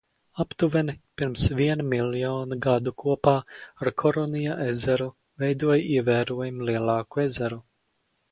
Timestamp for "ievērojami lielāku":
5.99-7.25